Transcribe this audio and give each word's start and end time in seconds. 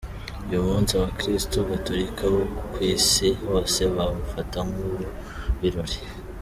Uyu 0.49 0.65
munsi 0.67 0.91
abakristu 0.93 1.57
gatolika 1.69 2.23
bo 2.33 2.43
ku 2.71 2.79
isi 2.95 3.27
hose 3.45 3.81
bawufata 3.95 4.57
nk’uw’ibirori. 4.67 5.99